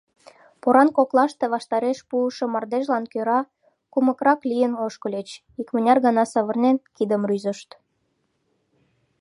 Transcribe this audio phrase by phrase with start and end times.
[0.61, 3.39] Поран коклаште ваштареш пуышо мардежлан кӧра
[3.91, 5.29] кумыкрак лийын ошкыльыч,
[5.61, 7.69] икмыняр гана савырнен, кидым рӱзышт.